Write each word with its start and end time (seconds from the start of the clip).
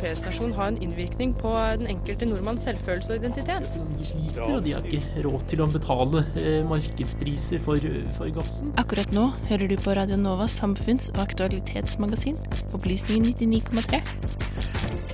ferstasjon 0.00 0.52
ha 0.56 0.68
en 0.70 0.78
innvirkning 0.82 1.34
på 1.38 1.52
den 1.80 1.88
enkelte 1.90 2.28
nordmanns 2.28 2.66
selvfølelse 2.68 3.14
og 3.14 3.24
identitet? 3.24 3.78
De 3.98 4.06
sliter, 4.06 4.42
og 4.44 4.62
de 4.64 4.74
har 4.76 4.86
ikke 4.86 5.24
råd 5.26 5.46
til 5.50 5.62
å 5.64 5.68
betale 5.72 6.24
eh, 6.40 6.60
markedspriser 6.68 7.62
for, 7.64 7.88
for 8.18 8.32
gassen. 8.36 8.72
Akkurat 8.80 9.12
nå 9.16 9.30
hører 9.50 9.70
du 9.70 9.76
på 9.80 9.96
Radio 9.98 10.20
Novas 10.20 10.58
samfunns- 10.60 11.10
og 11.14 11.24
aktualitetsmagasin, 11.26 12.38
Opplysningen 12.76 13.32
99,3. 13.32 15.08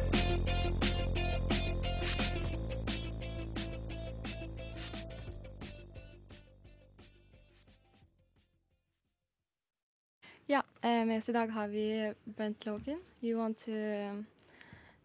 Ja, 10.47 10.63
eh, 10.83 11.05
med 11.07 11.19
oss 11.19 11.29
i 11.29 11.33
dag 11.33 11.49
har 11.49 11.69
vi 11.69 12.13
Brent 12.25 12.67
Logan. 12.67 13.01
You 13.23 13.39
want 13.39 13.59
to 13.65 13.73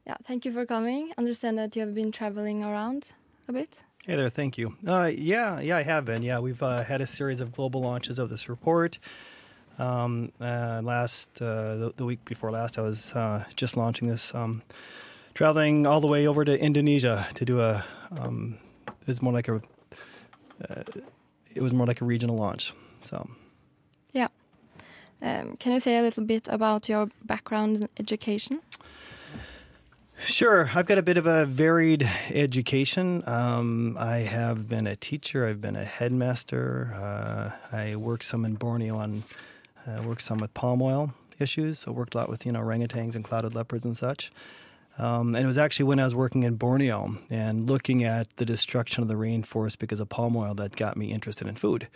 yeah, 0.06 0.16
thank 0.26 0.46
you 0.46 0.52
for 0.52 0.66
coming. 0.66 1.12
Understand 1.18 1.58
that 1.58 1.76
you 1.76 1.82
have 1.82 1.94
been 1.94 2.12
traveling 2.12 2.64
around 2.64 3.10
a 3.48 3.54
bit. 3.54 3.84
Hey 4.06 4.16
there, 4.16 4.30
thank 4.30 4.58
you. 4.58 4.76
Uh, 4.88 5.12
yeah, 5.14 5.60
yeah, 5.60 5.78
I 5.78 5.84
have 5.84 6.06
been. 6.06 6.24
Yeah, 6.24 6.40
we've 6.40 6.64
uh, 6.64 6.84
had 6.84 7.02
a 7.02 7.08
series 7.08 7.42
of 7.42 7.52
global 7.52 7.82
launches 7.82 8.18
of 8.18 8.30
this 8.30 8.50
report. 8.50 8.98
Um, 9.78 10.32
uh, 10.42 10.82
last 10.84 11.42
uh, 11.42 11.76
the, 11.76 11.94
the 11.98 12.06
week 12.06 12.26
before 12.26 12.52
last, 12.52 12.78
I 12.78 12.82
was 12.82 13.14
uh, 13.14 13.46
just 13.56 13.78
launching 13.78 14.08
this, 14.08 14.34
um, 14.36 14.62
traveling 15.34 15.86
all 15.86 16.02
the 16.02 16.08
way 16.08 16.28
over 16.28 16.44
to 16.44 16.60
Indonesia 16.60 17.28
to 17.36 17.46
do 17.46 17.62
a. 17.62 17.86
Um, 18.12 18.58
it's 19.08 19.22
more 19.22 19.34
like 19.34 19.48
a. 19.48 19.62
Uh, 20.70 20.84
it 21.54 21.62
was 21.62 21.74
more 21.74 21.88
like 21.88 22.02
a 22.02 22.06
regional 22.06 22.36
launch. 22.36 22.74
So 23.04 23.30
Yeah. 24.12 24.28
Um, 25.22 25.58
can 25.58 25.74
you 25.74 25.80
say 25.80 25.98
a 25.98 26.02
little 26.02 26.24
bit 26.24 26.48
about 26.50 26.90
your 26.90 27.10
background 27.26 27.76
in 27.78 27.90
education? 28.00 28.62
Sure. 30.22 30.70
I've 30.76 30.86
got 30.86 30.98
a 30.98 31.02
bit 31.02 31.18
of 31.18 31.26
a 31.26 31.46
varied 31.46 32.08
education. 32.30 33.24
Um, 33.28 33.98
I 33.98 34.18
have 34.18 34.68
been 34.68 34.86
a 34.86 34.96
teacher. 34.96 35.48
I've 35.48 35.62
been 35.62 35.76
a 35.76 35.86
headmaster. 35.86 36.94
Uh, 36.94 37.76
I 37.76 37.96
worked 37.96 38.26
some 38.26 38.46
in 38.46 38.56
Borneo 38.56 38.98
on, 38.98 39.24
uh, 39.88 40.04
worked 40.04 40.22
some 40.22 40.40
with 40.40 40.54
palm 40.54 40.82
oil 40.82 41.14
issues. 41.40 41.80
So 41.80 41.92
worked 41.92 42.16
a 42.16 42.18
lot 42.20 42.30
with 42.30 42.46
you 42.46 42.52
know 42.52 42.60
orangutans 42.60 43.16
and 43.16 43.24
clouded 43.24 43.56
leopards 43.56 43.86
and 43.86 43.96
such. 43.96 44.32
Um, 44.98 45.36
and 45.36 45.46
it 45.46 45.48
was 45.48 45.58
actually 45.58 45.86
when 45.86 46.00
I 46.00 46.04
was 46.04 46.14
working 46.14 46.44
in 46.44 46.56
Borneo 46.56 47.18
and 47.30 47.70
looking 47.70 48.04
at 48.04 48.36
the 48.36 48.46
destruction 48.46 49.02
of 49.02 49.08
the 49.08 49.16
rainforest 49.16 49.80
because 49.80 50.02
of 50.02 50.10
palm 50.10 50.36
oil 50.36 50.54
that 50.56 50.76
got 50.76 50.98
me 50.98 51.14
interested 51.14 51.48
in 51.48 51.56
food. 51.56 51.88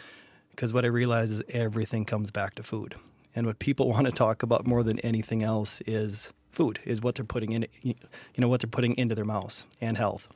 Because 0.52 0.72
what 0.72 0.86
I 0.86 0.88
realized 0.88 1.34
is 1.34 1.44
everything 1.50 2.06
comes 2.06 2.32
back 2.32 2.56
to 2.56 2.64
food. 2.64 2.96
And 3.36 3.46
what 3.46 3.60
people 3.60 3.90
want 3.92 4.06
to 4.06 4.12
talk 4.12 4.44
about 4.44 4.66
more 4.66 4.82
than 4.82 5.00
anything 5.02 5.44
else 5.44 5.82
is 5.86 6.32
food, 6.54 6.80
is 6.86 7.02
what 7.02 7.16
they're 7.16 7.26
putting 7.26 7.52
in, 7.52 7.68
you 7.82 7.96
know, 8.38 8.48
what 8.48 8.62
they're 8.62 8.70
putting 8.70 8.96
into 8.98 9.16
their 9.16 9.26
mouths 9.26 9.66
and 9.82 9.98
health. 9.98 10.28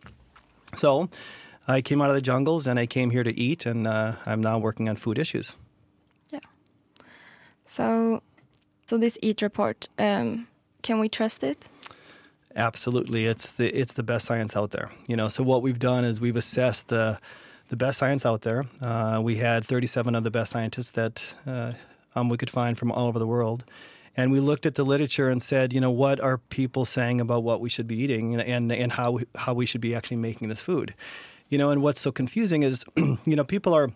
So 0.75 1.09
I 1.67 1.81
came 1.81 2.01
out 2.01 2.09
of 2.09 2.15
the 2.15 2.21
jungles 2.21 2.67
and 2.67 2.79
I 2.79 2.85
came 2.85 3.09
here 3.11 3.23
to 3.23 3.39
eat, 3.39 3.65
and 3.65 3.87
uh, 3.87 4.15
I'm 4.25 4.41
now 4.41 4.57
working 4.57 4.89
on 4.89 4.95
food 4.95 5.17
issues. 5.17 5.53
Yeah. 6.29 6.39
So, 7.67 8.21
so 8.87 8.97
this 8.97 9.17
EAT 9.21 9.41
report, 9.41 9.87
um, 9.97 10.47
can 10.81 10.99
we 10.99 11.09
trust 11.09 11.43
it? 11.43 11.67
Absolutely, 12.55 13.25
it's 13.25 13.51
the 13.51 13.67
it's 13.69 13.93
the 13.93 14.03
best 14.03 14.25
science 14.25 14.55
out 14.55 14.71
there. 14.71 14.89
You 15.07 15.15
know, 15.15 15.27
so 15.27 15.43
what 15.43 15.61
we've 15.61 15.77
done 15.77 16.03
is 16.03 16.19
we've 16.19 16.35
assessed 16.35 16.87
the 16.87 17.19
the 17.69 17.75
best 17.75 17.99
science 17.99 18.25
out 18.25 18.41
there. 18.41 18.63
Uh, 18.81 19.19
we 19.21 19.35
had 19.35 19.65
37 19.65 20.15
of 20.15 20.23
the 20.23 20.31
best 20.31 20.51
scientists 20.51 20.91
that 20.91 21.23
uh, 21.45 21.73
um, 22.15 22.29
we 22.29 22.37
could 22.37 22.49
find 22.49 22.77
from 22.77 22.91
all 22.91 23.07
over 23.07 23.19
the 23.19 23.27
world, 23.27 23.63
and 24.17 24.31
we 24.31 24.39
looked 24.39 24.65
at 24.65 24.75
the 24.75 24.83
literature 24.83 25.29
and 25.29 25.41
said, 25.41 25.71
you 25.71 25.79
know, 25.79 25.91
what 25.91 26.19
are 26.19 26.39
people 26.39 26.83
saying 26.83 27.21
about 27.21 27.43
what 27.43 27.61
we 27.61 27.69
should 27.69 27.87
be 27.87 27.95
eating 27.95 28.33
and 28.33 28.41
and, 28.41 28.71
and 28.71 28.91
how 28.91 29.11
we, 29.11 29.25
how 29.35 29.53
we 29.53 29.65
should 29.65 29.81
be 29.81 29.95
actually 29.95 30.17
making 30.17 30.49
this 30.49 30.61
food. 30.61 30.93
You 31.47 31.57
know, 31.57 31.69
and 31.69 31.81
what's 31.81 32.01
so 32.01 32.11
confusing 32.11 32.63
is, 32.63 32.83
you 32.97 33.35
know, 33.35 33.45
people 33.45 33.73
are 33.73 33.91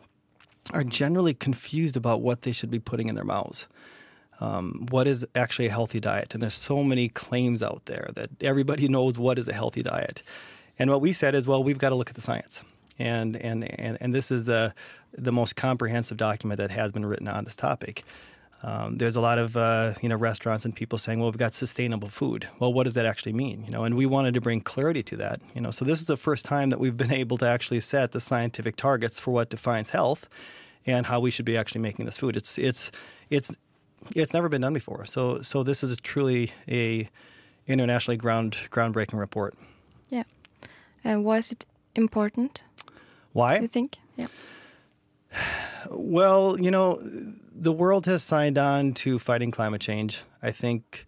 are 0.71 0.83
generally 0.83 1.33
confused 1.33 1.98
about 1.98 2.21
what 2.21 2.43
they 2.43 2.52
should 2.52 2.70
be 2.70 2.80
putting 2.80 3.09
in 3.09 3.15
their 3.15 3.26
mouths 3.26 3.67
um, 4.42 4.87
what 4.89 5.08
is 5.08 5.26
actually 5.36 5.67
a 5.67 5.71
healthy 5.71 5.99
diet. 5.99 6.33
And 6.33 6.42
there's 6.42 6.55
so 6.55 6.83
many 6.83 7.08
claims 7.08 7.64
out 7.64 7.83
there 7.86 8.09
that 8.15 8.30
everybody 8.42 8.88
knows 8.89 9.17
what 9.17 9.39
is 9.39 9.48
a 9.48 9.53
healthy 9.53 9.83
diet. 9.83 10.23
And 10.77 10.89
what 10.89 10.99
we 10.99 11.14
said 11.14 11.36
is, 11.36 11.48
well, 11.48 11.64
we've 11.64 11.77
got 11.77 11.89
to 11.89 11.95
look 11.95 12.09
at 12.09 12.15
the 12.15 12.21
science. 12.21 12.64
And, 12.98 13.36
and, 13.38 13.64
and, 13.80 13.98
and 14.02 14.14
this 14.14 14.32
is 14.32 14.45
the, 14.45 14.73
the 15.14 15.32
most 15.32 15.55
comprehensive 15.55 16.17
document 16.17 16.58
that 16.58 16.71
has 16.71 16.92
been 16.92 17.05
written 17.05 17.27
on 17.27 17.43
this 17.43 17.55
topic. 17.55 18.03
Um, 18.64 18.98
there's 18.98 19.16
a 19.16 19.22
lot 19.22 19.39
of 19.39 19.58
uh, 19.58 19.94
you 20.02 20.10
know 20.10 20.16
restaurants 20.16 20.66
and 20.66 20.76
people 20.76 20.98
saying, 20.98 21.20
"Well, 21.20 21.30
we've 21.30 21.38
got 21.38 21.54
sustainable 21.54 22.10
food." 22.10 22.48
Well, 22.60 22.72
what 22.72 22.83
does 22.83 22.94
that 22.94 23.05
actually 23.05 23.33
mean? 23.33 23.64
You 23.66 23.72
know, 23.72 23.83
and 23.83 23.95
we 23.95 24.05
wanted 24.05 24.33
to 24.36 24.42
bring 24.42 24.61
clarity 24.61 25.04
to 25.04 25.17
that. 25.17 25.42
You 25.55 25.61
know, 25.61 25.72
so 25.72 25.83
this 25.86 25.99
is 25.99 26.08
the 26.08 26.17
first 26.17 26.45
time 26.45 26.70
that 26.70 26.80
we've 26.80 26.98
been 26.98 27.14
able 27.23 27.38
to 27.39 27.48
actually 27.48 27.80
set 27.80 28.11
the 28.11 28.20
scientific 28.20 28.76
targets 28.76 29.20
for 29.20 29.32
what 29.32 29.50
defines 29.50 29.89
health 29.89 30.27
and 30.86 31.05
how 31.05 31.20
we 31.20 31.32
should 31.32 31.45
be 31.45 31.58
actually 31.58 31.82
making 31.82 32.05
this 32.05 32.17
food. 32.17 32.38
It's 32.38 32.58
it's 32.58 32.92
it's 33.30 33.52
it's 34.16 34.33
never 34.33 34.50
been 34.50 34.61
done 34.61 34.73
before. 34.73 35.05
So 35.05 35.42
so 35.42 35.64
this 35.64 35.83
is 35.83 35.98
truly 36.02 36.52
a 36.67 37.10
internationally 37.67 38.17
ground 38.17 38.58
groundbreaking 38.70 39.20
report. 39.20 39.55
Yeah. 40.10 40.23
And 41.04 41.23
why 41.26 41.38
is 41.38 41.52
it 41.52 41.66
important? 41.95 42.64
Why? 43.33 43.60
You 43.60 43.67
think? 43.67 43.98
Yeah. 44.17 44.27
Well, 45.93 46.57
you 46.57 46.71
know, 46.71 46.99
the 47.53 47.73
world 47.73 48.05
has 48.05 48.23
signed 48.23 48.57
on 48.57 48.93
to 48.93 49.19
fighting 49.19 49.52
climate 49.52 49.81
change. 49.81 50.23
I 50.41 50.52
think 50.52 51.05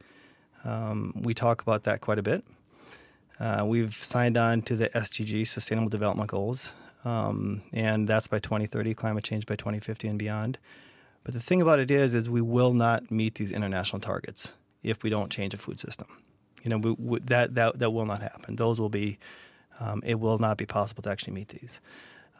um, 0.65 1.13
we 1.15 1.33
talk 1.33 1.61
about 1.61 1.83
that 1.83 2.01
quite 2.01 2.19
a 2.19 2.21
bit. 2.21 2.43
Uh, 3.39 3.63
we've 3.65 3.93
signed 3.95 4.37
on 4.37 4.61
to 4.63 4.75
the 4.75 4.89
SDG, 4.89 5.47
Sustainable 5.47 5.89
Development 5.89 6.29
Goals, 6.29 6.73
um, 7.05 7.61
and 7.71 8.09
that's 8.09 8.27
by 8.27 8.39
2030, 8.39 8.93
climate 8.93 9.23
change 9.23 9.45
by 9.45 9.55
2050 9.55 10.07
and 10.09 10.19
beyond. 10.19 10.59
But 11.23 11.33
the 11.33 11.39
thing 11.39 11.61
about 11.61 11.79
it 11.79 11.89
is, 11.89 12.13
is 12.13 12.29
we 12.29 12.41
will 12.41 12.73
not 12.73 13.09
meet 13.09 13.35
these 13.35 13.53
international 13.53 14.01
targets 14.01 14.51
if 14.83 15.01
we 15.01 15.09
don't 15.09 15.31
change 15.31 15.53
a 15.53 15.57
food 15.57 15.79
system. 15.79 16.07
You 16.61 16.71
know, 16.71 16.77
we, 16.77 16.91
we, 16.91 17.19
that 17.21 17.55
that 17.55 17.79
that 17.79 17.91
will 17.91 18.05
not 18.05 18.21
happen. 18.21 18.57
Those 18.57 18.81
will 18.81 18.89
be, 18.89 19.17
um, 19.79 20.01
it 20.05 20.19
will 20.19 20.39
not 20.39 20.57
be 20.57 20.65
possible 20.65 21.03
to 21.03 21.09
actually 21.09 21.33
meet 21.33 21.49
these. 21.49 21.79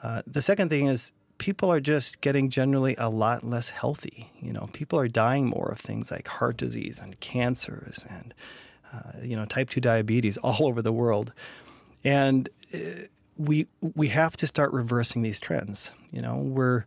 Uh, 0.01 0.21
the 0.27 0.41
second 0.41 0.67
thing 0.67 0.87
is 0.87 1.13
people 1.37 1.71
are 1.71 1.79
just 1.79 2.21
getting 2.21 2.49
generally 2.49 2.95
a 2.97 3.09
lot 3.09 3.43
less 3.43 3.69
healthy. 3.69 4.31
You 4.39 4.53
know, 4.53 4.69
people 4.73 4.99
are 4.99 5.07
dying 5.07 5.47
more 5.47 5.69
of 5.69 5.79
things 5.79 6.11
like 6.11 6.27
heart 6.27 6.57
disease 6.57 6.99
and 7.01 7.19
cancers 7.19 8.05
and 8.09 8.33
uh, 8.93 9.19
you 9.21 9.35
know 9.35 9.45
type 9.45 9.69
two 9.69 9.81
diabetes 9.81 10.37
all 10.43 10.65
over 10.65 10.81
the 10.81 10.93
world, 10.93 11.33
and 12.03 12.49
uh, 12.73 12.77
we 13.37 13.67
we 13.95 14.09
have 14.09 14.37
to 14.37 14.47
start 14.47 14.71
reversing 14.73 15.21
these 15.21 15.39
trends. 15.39 15.91
You 16.11 16.21
know, 16.21 16.37
we're 16.37 16.85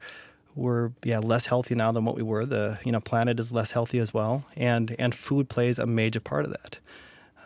we're 0.54 0.92
yeah 1.04 1.18
less 1.18 1.46
healthy 1.46 1.74
now 1.74 1.92
than 1.92 2.04
what 2.04 2.16
we 2.16 2.22
were. 2.22 2.46
The 2.46 2.78
you 2.84 2.92
know 2.92 3.00
planet 3.00 3.38
is 3.40 3.52
less 3.52 3.72
healthy 3.72 3.98
as 3.98 4.14
well, 4.14 4.44
and 4.56 4.94
and 4.98 5.14
food 5.14 5.48
plays 5.48 5.78
a 5.78 5.86
major 5.86 6.20
part 6.20 6.44
of 6.44 6.52
that. 6.52 6.78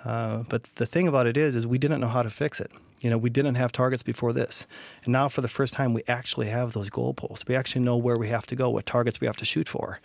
Uh, 0.05 0.44
but 0.49 0.65
the 0.77 0.87
thing 0.87 1.06
about 1.06 1.27
it 1.27 1.37
is, 1.37 1.55
is 1.55 1.66
we 1.66 1.77
didn't 1.77 2.00
know 2.00 2.09
how 2.09 2.22
to 2.22 2.31
fix 2.31 2.60
it. 2.60 2.71
You 3.00 3.11
know, 3.11 3.19
we 3.19 3.31
didn't 3.31 3.55
have 3.55 3.72
targets 3.72 4.03
before 4.03 4.33
this, 4.33 4.66
and 5.05 5.12
now 5.12 5.28
for 5.28 5.41
the 5.41 5.49
first 5.49 5.75
time, 5.75 5.94
we 5.94 6.03
actually 6.06 6.49
have 6.49 6.72
those 6.72 6.91
goalposts. 6.91 7.49
We 7.49 7.55
actually 7.55 7.83
know 7.83 7.97
where 7.97 8.16
we 8.16 8.28
have 8.28 8.47
to 8.49 8.56
go, 8.56 8.69
what 8.71 8.87
targets 8.87 9.21
we 9.21 9.27
have 9.27 9.37
to 9.37 9.44
shoot 9.44 9.69
for, 9.69 10.00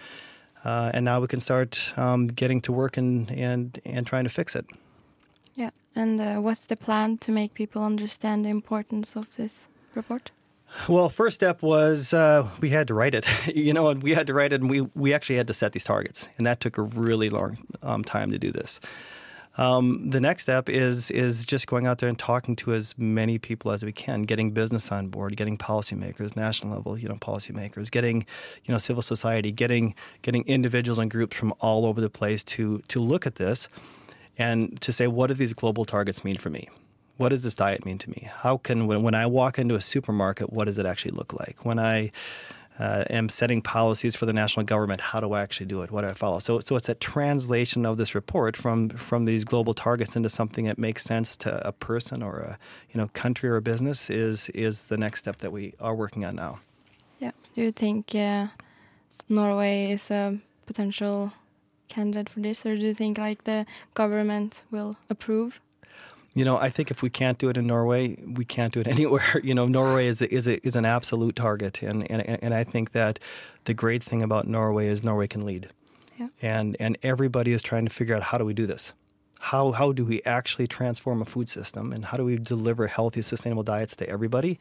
uh, 0.64 0.92
and 0.94 1.04
now 1.04 1.20
we 1.20 1.28
can 1.28 1.40
start 1.40 1.94
um, 1.98 2.28
getting 2.28 2.62
to 2.62 2.72
work 2.72 2.98
and 2.98 3.30
and 3.32 3.80
and 3.86 4.08
trying 4.08 4.24
to 4.24 4.30
fix 4.30 4.56
it. 4.56 4.66
Yeah. 5.56 5.72
And 5.96 6.20
uh, 6.20 6.36
what's 6.36 6.66
the 6.66 6.76
plan 6.76 7.18
to 7.20 7.32
make 7.32 7.54
people 7.54 7.84
understand 7.84 8.44
the 8.44 8.50
importance 8.50 9.16
of 9.16 9.36
this 9.38 9.68
report? 9.94 10.32
Well, 10.90 11.10
first 11.10 11.36
step 11.36 11.62
was 11.62 12.14
uh, 12.14 12.50
we 12.60 12.70
had 12.70 12.88
to 12.88 12.94
write 12.94 13.16
it, 13.16 13.26
you 13.56 13.74
know, 13.74 13.88
and 13.88 14.04
we 14.04 14.14
had 14.14 14.28
to 14.28 14.34
write 14.34 14.52
it, 14.54 14.62
and 14.62 14.70
we 14.70 14.82
we 14.94 15.14
actually 15.14 15.38
had 15.38 15.48
to 15.48 15.54
set 15.54 15.72
these 15.72 15.84
targets, 15.84 16.28
and 16.38 16.46
that 16.46 16.60
took 16.60 16.78
a 16.78 16.82
really 16.82 17.30
long 17.30 17.58
um, 17.82 18.04
time 18.04 18.32
to 18.32 18.38
do 18.38 18.52
this. 18.52 18.80
Um, 19.58 20.10
the 20.10 20.20
next 20.20 20.44
step 20.44 20.70
is 20.70 21.10
is 21.12 21.46
just 21.46 21.68
going 21.68 21.88
out 21.88 22.00
there 22.00 22.10
and 22.10 22.20
talking 22.20 22.56
to 22.58 22.74
as 22.74 22.98
many 22.98 23.38
people 23.38 23.72
as 23.72 23.84
we 23.84 23.92
can, 23.92 24.24
getting 24.24 24.52
business 24.52 24.92
on 24.92 25.08
board, 25.08 25.38
getting 25.38 25.58
policymakers, 25.58 26.36
national 26.36 26.74
level, 26.74 26.98
you 26.98 27.08
know, 27.08 27.16
policymakers, 27.16 27.90
getting 27.90 28.26
you 28.66 28.72
know 28.72 28.78
civil 28.78 29.02
society, 29.02 29.52
getting 29.52 29.96
getting 30.22 30.46
individuals 30.46 30.98
and 30.98 31.10
groups 31.10 31.38
from 31.38 31.54
all 31.60 31.86
over 31.86 32.02
the 32.02 32.10
place 32.10 32.44
to 32.44 32.80
to 32.90 33.00
look 33.00 33.26
at 33.26 33.36
this 33.36 33.70
and 34.38 34.80
to 34.82 34.92
say 34.92 35.08
what 35.08 35.28
do 35.28 35.34
these 35.34 35.54
global 35.54 35.86
targets 35.86 36.24
mean 36.24 36.38
for 36.38 36.50
me? 36.50 36.70
What 37.18 37.30
does 37.30 37.44
this 37.44 37.56
diet 37.56 37.86
mean 37.86 37.98
to 38.00 38.10
me? 38.10 38.30
How 38.40 38.58
can 38.58 38.88
when, 38.88 39.04
when 39.04 39.16
i 39.16 39.26
walk 39.26 39.58
into 39.58 39.76
a 39.76 39.82
supermarket 39.82 40.52
what 40.52 40.66
does 40.66 40.78
it 40.78 40.86
actually 40.86 41.12
look 41.12 41.34
like? 41.34 41.64
When 41.64 41.80
i 41.80 42.12
uh, 42.80 43.04
am 43.10 43.30
setting 43.30 43.62
policies 43.62 44.16
for 44.16 44.26
the 44.26 44.34
national 44.34 44.66
government 44.66 45.02
how 45.02 45.20
do 45.20 45.34
i 45.34 45.42
actually 45.42 45.66
do 45.66 45.82
it 45.82 45.92
what 45.92 46.02
do 46.02 46.08
i 46.08 46.14
follow 46.14 46.40
so, 46.40 46.60
so 46.60 46.76
it's 46.76 46.90
a 46.90 46.96
translation 46.96 47.86
of 47.86 47.98
this 47.98 48.16
report 48.16 48.58
from 48.58 48.90
from 48.90 49.26
these 49.26 49.44
global 49.44 49.74
targets 49.74 50.16
into 50.16 50.30
something 50.30 50.66
that 50.66 50.78
makes 50.78 51.04
sense 51.04 51.38
to 51.38 51.66
a 51.68 51.72
person 51.72 52.22
or 52.22 52.40
a 52.40 52.58
you 52.92 53.00
know 53.00 53.08
country 53.14 53.50
or 53.50 53.56
a 53.56 53.62
business 53.62 54.10
is 54.10 54.50
is 54.50 54.86
the 54.86 54.98
next 54.98 55.20
step 55.20 55.38
that 55.38 55.52
we 55.52 55.74
are 55.80 55.96
working 55.96 56.26
on 56.26 56.36
now 56.36 56.60
Yeah. 57.20 57.32
Do 57.56 57.62
you 57.62 57.72
think 57.72 58.14
uh, 58.14 58.48
Norway 59.30 59.92
is 59.92 60.12
a 60.12 60.38
potential 60.66 61.32
candidate 61.88 62.30
for 62.30 62.42
this, 62.42 62.66
or 62.66 62.76
do 62.76 62.82
you 62.82 62.94
think 62.94 63.18
like 63.18 63.44
the 63.46 63.66
government 63.94 64.66
will 64.72 64.98
approve? 65.10 65.62
You 66.36 66.44
know, 66.46 66.58
I 66.58 66.70
think 66.70 66.92
if 66.92 67.02
we 67.02 67.10
can't 67.10 67.38
do 67.38 67.48
it 67.50 67.58
in 67.58 67.66
Norway, 67.66 68.18
we 68.24 68.46
can't 68.46 68.74
do 68.74 68.82
it 68.82 68.88
anywhere. 68.96 69.40
You 69.44 69.56
know, 69.56 69.66
Norway 69.68 70.08
is 70.08 70.22
a, 70.22 70.32
is 70.34 70.48
a, 70.48 70.64
is 70.68 70.76
an 70.76 70.86
absolute 70.86 71.36
target, 71.36 71.82
and, 71.82 72.10
and 72.12 72.22
and 72.44 72.54
I 72.54 72.64
think 72.66 72.92
that 72.92 73.20
the 73.64 73.74
great 73.74 74.04
thing 74.04 74.22
about 74.22 74.46
Norway 74.48 74.88
is 74.88 75.04
Norway 75.04 75.28
can 75.28 75.46
lead, 75.46 75.70
Yeah. 76.20 76.28
and 76.42 76.76
and 76.80 76.98
everybody 77.04 77.54
is 77.54 77.62
trying 77.62 77.86
to 77.86 77.94
figure 77.94 78.16
out 78.16 78.24
how 78.24 78.38
do 78.38 78.46
we 78.46 78.54
do 78.54 78.68
this, 78.68 78.92
how 79.40 79.72
how 79.72 79.94
do 79.94 80.04
we 80.04 80.22
actually 80.26 80.68
transform 80.68 81.22
a 81.22 81.26
food 81.26 81.48
system, 81.50 81.94
and 81.94 82.04
how 82.06 82.18
do 82.18 82.26
we 82.26 82.38
deliver 82.38 82.88
healthy, 82.88 83.22
sustainable 83.22 83.64
diets 83.64 83.96
to 83.96 84.10
everybody. 84.10 84.60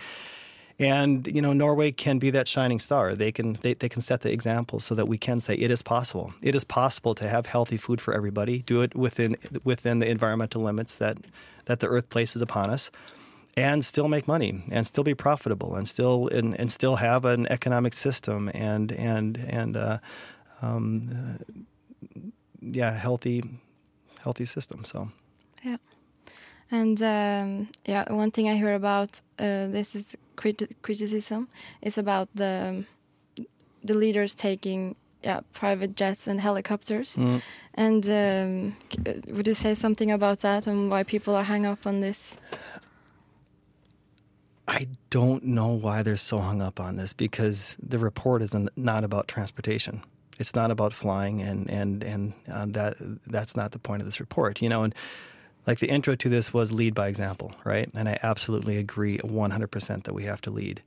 And 0.78 1.26
you 1.26 1.40
know, 1.40 1.52
Norway 1.52 1.92
can 1.92 2.18
be 2.18 2.30
that 2.30 2.48
shining 2.48 2.80
star. 2.80 3.14
They 3.14 3.30
can 3.30 3.58
they, 3.62 3.74
they 3.74 3.88
can 3.88 4.02
set 4.02 4.22
the 4.22 4.32
example 4.32 4.80
so 4.80 4.94
that 4.96 5.06
we 5.06 5.18
can 5.18 5.40
say 5.40 5.54
it 5.54 5.70
is 5.70 5.82
possible. 5.82 6.34
It 6.42 6.54
is 6.54 6.64
possible 6.64 7.14
to 7.14 7.28
have 7.28 7.46
healthy 7.46 7.76
food 7.76 8.00
for 8.00 8.12
everybody. 8.12 8.62
Do 8.62 8.82
it 8.82 8.94
within 8.96 9.36
within 9.62 10.00
the 10.00 10.08
environmental 10.08 10.62
limits 10.62 10.96
that 10.96 11.18
that 11.66 11.78
the 11.78 11.86
earth 11.86 12.10
places 12.10 12.42
upon 12.42 12.70
us, 12.70 12.90
and 13.56 13.84
still 13.84 14.08
make 14.08 14.26
money 14.26 14.64
and 14.70 14.84
still 14.86 15.04
be 15.04 15.14
profitable 15.14 15.76
and 15.76 15.88
still 15.88 16.28
and, 16.28 16.58
and 16.58 16.72
still 16.72 16.96
have 16.96 17.24
an 17.24 17.46
economic 17.50 17.94
system 17.94 18.50
and 18.52 18.90
and 18.92 19.36
and 19.48 19.76
uh, 19.76 19.98
um, 20.60 21.08
uh, 21.10 22.20
yeah, 22.60 22.90
healthy 22.90 23.44
healthy 24.20 24.44
system. 24.44 24.84
So. 24.84 25.10
Yeah. 25.62 25.76
And 26.70 27.00
um, 27.02 27.68
yeah, 27.86 28.12
one 28.12 28.30
thing 28.30 28.48
I 28.48 28.56
hear 28.56 28.74
about 28.74 29.20
uh, 29.38 29.68
this 29.68 29.94
is 29.94 30.16
criti- 30.36 30.74
criticism 30.82 31.48
is 31.82 31.98
about 31.98 32.28
the 32.34 32.84
the 33.82 33.94
leaders 33.94 34.34
taking 34.34 34.96
yeah 35.22 35.40
private 35.52 35.96
jets 35.96 36.26
and 36.26 36.40
helicopters. 36.40 37.16
Mm. 37.16 37.42
And 37.74 38.08
um, 38.08 38.76
would 39.28 39.46
you 39.46 39.54
say 39.54 39.74
something 39.74 40.10
about 40.10 40.40
that 40.40 40.66
and 40.66 40.90
why 40.92 41.02
people 41.02 41.34
are 41.34 41.44
hung 41.44 41.66
up 41.66 41.86
on 41.86 42.00
this? 42.00 42.38
I 44.66 44.88
don't 45.10 45.44
know 45.44 45.68
why 45.68 46.02
they're 46.02 46.16
so 46.16 46.38
hung 46.38 46.62
up 46.62 46.80
on 46.80 46.96
this 46.96 47.12
because 47.12 47.76
the 47.82 47.98
report 47.98 48.42
is 48.42 48.54
not 48.54 48.72
not 48.76 49.04
about 49.04 49.28
transportation. 49.28 50.02
It's 50.38 50.54
not 50.54 50.70
about 50.70 50.92
flying, 50.92 51.42
and 51.42 51.70
and 51.70 52.02
and 52.02 52.32
uh, 52.50 52.66
that 52.68 52.96
that's 53.26 53.56
not 53.56 53.72
the 53.72 53.78
point 53.78 54.02
of 54.02 54.06
this 54.06 54.20
report. 54.20 54.62
You 54.62 54.68
know, 54.68 54.82
and 54.82 54.94
like 55.66 55.78
the 55.78 55.88
intro 55.88 56.14
to 56.16 56.28
this 56.28 56.52
was 56.52 56.72
lead 56.72 56.94
by 56.94 57.08
example, 57.08 57.54
right? 57.64 57.88
And 57.94 58.08
I 58.08 58.18
absolutely 58.22 58.76
agree 58.78 59.18
100% 59.18 60.04
that 60.04 60.14
we 60.14 60.24
have 60.24 60.40
to 60.42 60.50
lead. 60.50 60.82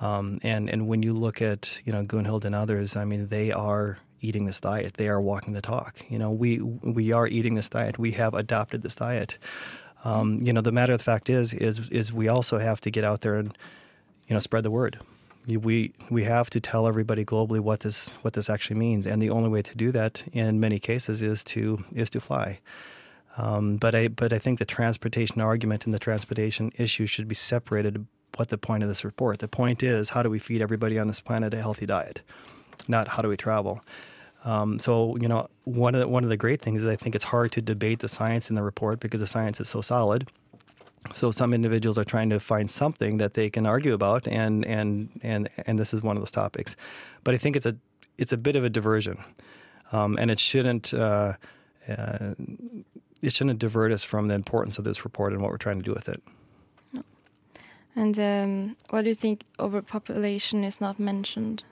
Um, 0.00 0.38
and 0.42 0.70
and 0.70 0.86
when 0.86 1.02
you 1.02 1.12
look 1.12 1.42
at 1.42 1.80
you 1.84 1.92
know 1.92 2.04
Gunhild 2.04 2.44
and 2.44 2.54
others, 2.54 2.96
I 2.96 3.04
mean 3.04 3.28
they 3.28 3.50
are 3.50 3.98
eating 4.20 4.46
this 4.46 4.60
diet. 4.60 4.94
They 4.94 5.08
are 5.08 5.20
walking 5.20 5.54
the 5.54 5.60
talk. 5.60 5.98
You 6.08 6.18
know, 6.18 6.30
we 6.30 6.60
we 6.60 7.12
are 7.12 7.26
eating 7.26 7.54
this 7.54 7.68
diet. 7.68 7.98
We 7.98 8.12
have 8.12 8.34
adopted 8.34 8.82
this 8.82 8.94
diet. 8.94 9.38
Um, 10.04 10.38
you 10.40 10.52
know, 10.52 10.60
the 10.60 10.72
matter 10.72 10.92
of 10.92 10.98
the 10.98 11.04
fact 11.04 11.28
is 11.28 11.52
is 11.52 11.88
is 11.88 12.12
we 12.12 12.28
also 12.28 12.58
have 12.58 12.80
to 12.82 12.90
get 12.90 13.04
out 13.04 13.22
there 13.22 13.36
and 13.36 13.56
you 14.26 14.34
know 14.34 14.40
spread 14.40 14.64
the 14.64 14.70
word. 14.70 14.98
We 15.46 15.92
we 16.10 16.24
have 16.24 16.50
to 16.50 16.60
tell 16.60 16.86
everybody 16.86 17.24
globally 17.24 17.60
what 17.60 17.80
this 17.80 18.10
what 18.22 18.34
this 18.34 18.50
actually 18.50 18.78
means, 18.78 19.06
and 19.06 19.20
the 19.20 19.30
only 19.30 19.48
way 19.48 19.62
to 19.62 19.76
do 19.76 19.90
that 19.92 20.22
in 20.32 20.60
many 20.60 20.78
cases 20.78 21.22
is 21.22 21.42
to 21.44 21.84
is 21.92 22.10
to 22.10 22.20
fly. 22.20 22.60
Um, 23.36 23.76
but 23.76 23.94
I 23.94 24.08
but 24.08 24.32
I 24.32 24.38
think 24.38 24.58
the 24.58 24.64
transportation 24.64 25.40
argument 25.40 25.84
and 25.84 25.94
the 25.94 25.98
transportation 25.98 26.72
issue 26.76 27.06
should 27.06 27.28
be 27.28 27.34
separated. 27.34 28.06
What 28.36 28.48
the 28.48 28.58
point 28.58 28.82
of 28.82 28.88
this 28.88 29.04
report? 29.04 29.38
The 29.38 29.48
point 29.48 29.82
is 29.82 30.10
how 30.10 30.22
do 30.22 30.30
we 30.30 30.38
feed 30.38 30.60
everybody 30.60 30.98
on 30.98 31.06
this 31.06 31.20
planet 31.20 31.54
a 31.54 31.60
healthy 31.60 31.86
diet, 31.86 32.22
not 32.86 33.08
how 33.08 33.22
do 33.22 33.28
we 33.28 33.36
travel. 33.36 33.82
Um, 34.44 34.78
so 34.78 35.16
you 35.20 35.28
know 35.28 35.48
one 35.64 35.94
of 35.94 36.00
the, 36.00 36.08
one 36.08 36.24
of 36.24 36.30
the 36.30 36.36
great 36.36 36.60
things 36.60 36.82
is 36.82 36.88
I 36.88 36.96
think 36.96 37.14
it's 37.14 37.24
hard 37.24 37.52
to 37.52 37.62
debate 37.62 38.00
the 38.00 38.08
science 38.08 38.50
in 38.50 38.56
the 38.56 38.62
report 38.62 39.00
because 39.00 39.20
the 39.20 39.26
science 39.26 39.60
is 39.60 39.68
so 39.68 39.80
solid. 39.80 40.28
So 41.12 41.30
some 41.30 41.54
individuals 41.54 41.96
are 41.96 42.04
trying 42.04 42.30
to 42.30 42.40
find 42.40 42.68
something 42.68 43.18
that 43.18 43.34
they 43.34 43.50
can 43.50 43.66
argue 43.66 43.94
about, 43.94 44.26
and 44.26 44.64
and 44.66 45.08
and 45.22 45.48
and 45.66 45.78
this 45.78 45.94
is 45.94 46.02
one 46.02 46.16
of 46.16 46.22
those 46.22 46.30
topics. 46.30 46.76
But 47.24 47.34
I 47.34 47.38
think 47.38 47.56
it's 47.56 47.66
a 47.66 47.76
it's 48.16 48.32
a 48.32 48.36
bit 48.36 48.56
of 48.56 48.64
a 48.64 48.70
diversion, 48.70 49.18
um, 49.92 50.18
and 50.18 50.30
it 50.30 50.40
shouldn't. 50.40 50.92
Uh, 50.92 51.34
uh, 51.88 52.34
it 53.22 53.32
shouldn't 53.32 53.58
divert 53.58 53.92
us 53.92 54.02
from 54.02 54.28
the 54.28 54.34
importance 54.34 54.78
of 54.78 54.84
this 54.84 55.04
report 55.04 55.32
and 55.32 55.42
what 55.42 55.50
we're 55.50 55.58
trying 55.58 55.78
to 55.78 55.84
do 55.84 55.92
with 55.92 56.08
it. 56.08 56.22
No. 56.92 57.02
And 57.96 58.18
um, 58.18 58.76
what 58.90 59.02
do 59.02 59.08
you 59.08 59.14
think 59.14 59.44
overpopulation 59.58 60.64
is 60.64 60.80
not 60.80 60.98
mentioned? 60.98 61.64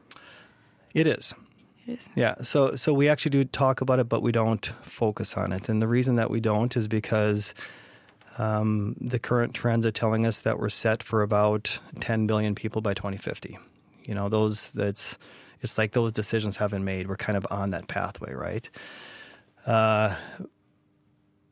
It 0.92 1.06
is. 1.06 1.34
It 1.86 1.98
is. 1.98 2.08
Yeah. 2.14 2.36
So 2.42 2.74
so 2.74 2.92
we 2.92 3.08
actually 3.08 3.30
do 3.30 3.44
talk 3.44 3.80
about 3.80 3.98
it, 3.98 4.08
but 4.08 4.22
we 4.22 4.32
don't 4.32 4.66
focus 4.82 5.36
on 5.36 5.52
it. 5.52 5.68
And 5.68 5.80
the 5.80 5.88
reason 5.88 6.16
that 6.16 6.30
we 6.30 6.40
don't 6.40 6.76
is 6.76 6.88
because 6.88 7.54
um, 8.38 8.96
the 9.00 9.18
current 9.18 9.54
trends 9.54 9.86
are 9.86 9.92
telling 9.92 10.26
us 10.26 10.40
that 10.40 10.58
we're 10.58 10.68
set 10.68 11.02
for 11.02 11.22
about 11.22 11.78
10 12.00 12.26
billion 12.26 12.54
people 12.54 12.82
by 12.82 12.92
2050. 12.92 13.58
You 14.04 14.14
know, 14.14 14.28
those 14.28 14.70
that's 14.70 15.18
it's 15.60 15.78
like 15.78 15.92
those 15.92 16.12
decisions 16.12 16.56
have 16.58 16.70
been 16.70 16.84
made. 16.84 17.08
We're 17.08 17.16
kind 17.16 17.36
of 17.36 17.46
on 17.50 17.70
that 17.70 17.88
pathway, 17.88 18.34
right? 18.34 18.68
Uh, 19.64 20.14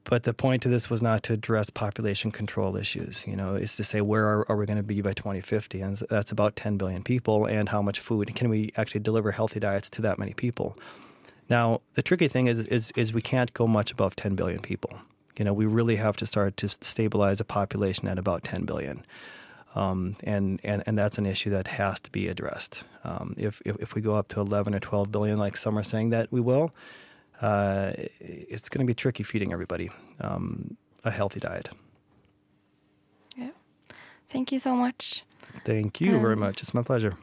but 0.05 0.25
the 0.25 0.35
point 0.35 0.65
of 0.65 0.71
this 0.71 0.91
was 0.91 1.03
not 1.03 1.23
to 1.25 1.33
address 1.33 1.71
population 1.71 2.31
control 2.31 2.77
issues. 2.77 3.27
You 3.27 3.37
know, 3.37 3.55
is 3.55 3.75
to 3.77 3.85
say 3.85 4.01
where 4.01 4.25
are, 4.27 4.51
are 4.51 4.57
we 4.57 4.67
going 4.67 4.77
to 4.77 4.83
be 4.83 5.01
by 5.01 5.15
2050, 5.15 5.81
and 5.81 5.97
that's 6.11 6.31
about 6.31 6.57
10 6.57 6.77
billion 6.77 7.03
people, 7.03 7.47
and 7.47 7.69
how 7.69 7.83
much 7.83 7.99
food 8.01 8.35
can 8.35 8.49
we 8.49 8.73
actually 8.77 9.01
deliver 9.01 9.33
healthy 9.33 9.61
diets 9.61 9.89
to 9.91 10.03
that 10.03 10.19
many 10.19 10.35
people? 10.35 10.79
Now, 11.49 11.81
the 11.95 12.03
tricky 12.03 12.29
thing 12.29 12.47
is, 12.47 12.61
is, 12.61 12.91
is 12.93 13.13
we 13.13 13.23
can't 13.23 13.53
go 13.55 13.67
much 13.67 13.93
above 13.93 14.17
10 14.17 14.35
billion 14.35 14.61
people. 14.61 14.99
You 15.39 15.45
know, 15.45 15.53
we 15.53 15.67
really 15.67 15.97
have 15.97 16.17
to 16.19 16.27
start 16.27 16.57
to 16.59 16.69
stabilize 16.69 17.41
a 17.41 17.45
population 17.45 18.09
at 18.09 18.19
about 18.19 18.45
10 18.45 18.65
billion. 18.65 19.05
Um, 19.75 20.17
and, 20.23 20.61
and, 20.63 20.85
and 20.87 20.97
that's 20.97 21.19
an 21.19 21.27
issue 21.27 21.51
that 21.51 21.67
has 21.67 21.99
to 22.01 22.11
be 22.11 22.29
addressed. 22.29 22.85
Um, 23.03 23.35
if, 23.37 23.61
if, 23.65 23.77
if 23.81 23.95
we 23.95 24.01
go 24.01 24.15
up 24.15 24.29
to 24.29 24.41
11 24.41 24.75
or 24.75 24.81
12 24.81 25.11
billion, 25.11 25.39
like 25.39 25.57
some 25.57 25.77
are 25.77 25.83
saying 25.83 26.11
that 26.11 26.31
we 26.31 26.41
will, 26.41 26.73
uh, 27.43 27.93
it's 28.21 28.69
going 28.69 28.87
to 28.87 28.91
be 28.91 28.95
tricky 28.95 29.23
feeding 29.23 29.53
everybody 29.53 29.91
um, 30.21 30.77
a 31.05 31.11
healthy 31.11 31.41
diet. 31.41 31.69
Yeah. 33.37 33.51
Thank 34.29 34.53
you 34.53 34.59
so 34.59 34.75
much. 34.75 35.25
Thank 35.65 36.01
you 36.01 36.19
very 36.21 36.35
Um, 36.35 36.41
much. 36.41 36.63
It's 36.63 36.75
my 36.75 36.83
pleasure. 36.83 37.15